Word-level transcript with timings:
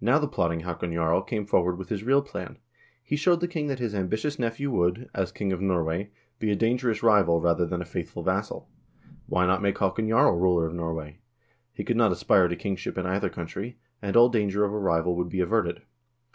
Now 0.00 0.18
the 0.18 0.26
plotting 0.26 0.60
Haakon 0.60 0.94
Jarl 0.94 1.20
came 1.20 1.44
forward 1.44 1.76
with 1.76 1.90
his 1.90 2.02
real 2.02 2.22
plan. 2.22 2.56
He 3.04 3.14
showed 3.14 3.40
the 3.42 3.46
king 3.46 3.66
that 3.66 3.78
his 3.78 3.94
ambitious 3.94 4.38
nephew 4.38 4.70
would, 4.70 5.10
as 5.12 5.32
king 5.32 5.52
of 5.52 5.60
Norway, 5.60 6.08
be 6.38 6.50
a 6.50 6.56
dangerous 6.56 7.02
rival 7.02 7.42
rather 7.42 7.66
than 7.66 7.82
a 7.82 7.84
faithful 7.84 8.22
vassal; 8.22 8.70
why 9.26 9.44
not 9.44 9.60
make 9.60 9.76
Haakon 9.76 10.08
Jarl 10.08 10.32
ruler 10.38 10.64
of 10.64 10.72
Norway? 10.72 11.18
He 11.74 11.84
could 11.84 11.98
not 11.98 12.10
aspire 12.10 12.48
to 12.48 12.56
kingship 12.56 12.96
in 12.96 13.04
either 13.04 13.28
country, 13.28 13.76
and 14.00 14.16
all 14.16 14.30
danger 14.30 14.64
of 14.64 14.72
a 14.72 14.78
rival 14.78 15.14
would 15.16 15.28
be 15.28 15.40
averted. 15.40 15.82